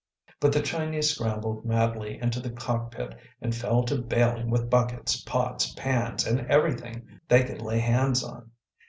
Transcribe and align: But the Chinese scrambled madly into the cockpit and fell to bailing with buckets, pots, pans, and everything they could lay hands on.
But 0.39 0.51
the 0.51 0.63
Chinese 0.63 1.11
scrambled 1.13 1.63
madly 1.63 2.17
into 2.19 2.39
the 2.39 2.49
cockpit 2.49 3.13
and 3.39 3.53
fell 3.55 3.83
to 3.83 4.01
bailing 4.01 4.49
with 4.49 4.67
buckets, 4.67 5.17
pots, 5.21 5.75
pans, 5.75 6.25
and 6.25 6.39
everything 6.49 7.19
they 7.27 7.43
could 7.43 7.61
lay 7.61 7.77
hands 7.77 8.23
on. 8.23 8.49